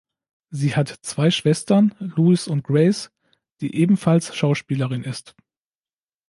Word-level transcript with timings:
Sie 0.49 0.75
hat 0.75 0.89
zwei 1.03 1.29
Schwestern, 1.29 1.93
Louise 1.99 2.51
und 2.51 2.63
Grace, 2.63 3.11
die 3.59 3.75
ebenfalls 3.75 4.35
Schauspielerin 4.35 5.03
ist. 5.03 5.35